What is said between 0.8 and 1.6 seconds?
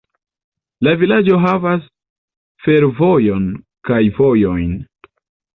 La vilaĝo